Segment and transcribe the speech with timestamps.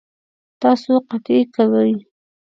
[0.61, 1.91] تاسو قطعی کوئ؟